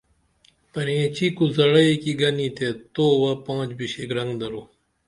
پرینچی 0.71 1.27
کوزہ 1.37 1.65
ڑئی 1.73 1.93
کی 2.01 2.11
گنی 2.19 2.47
تے 2.57 2.67
تووہ 2.93 3.31
پانچ 3.45 3.69
بشی 3.77 4.03
گرنگ 4.09 4.33
درو 4.39 4.61